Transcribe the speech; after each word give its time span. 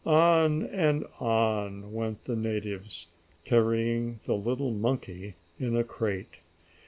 On 0.03 0.63
and 0.63 1.05
on 1.19 1.93
went 1.93 2.23
the 2.23 2.35
natives, 2.35 3.05
carrying 3.45 4.19
the 4.23 4.33
little 4.35 4.71
monkey 4.71 5.35
in 5.59 5.77
a 5.77 5.83
crate. 5.83 6.37